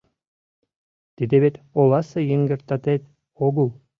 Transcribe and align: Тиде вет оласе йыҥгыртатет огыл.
Тиде 1.15 1.35
вет 1.43 1.55
оласе 1.79 2.19
йыҥгыртатет 2.29 3.01
огыл. 3.45 3.67